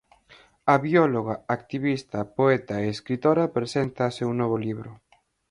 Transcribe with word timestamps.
A 0.73 0.75
bióloga, 0.85 1.35
activista, 1.57 2.19
poeta 2.39 2.75
e 2.83 2.85
escritora 2.95 3.51
presenta 3.57 4.09
o 4.11 4.15
seu 4.17 4.29
novo 4.39 4.57
libro. 4.65 4.91